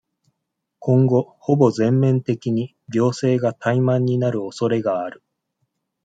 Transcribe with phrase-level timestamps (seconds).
[0.79, 5.21] 今後、ほぼ全面的に、行政が怠慢になる恐れがある。